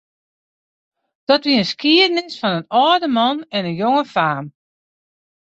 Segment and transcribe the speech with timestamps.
[1.27, 4.45] Dat wie in skiednis fan in âlde man en in jonge faam.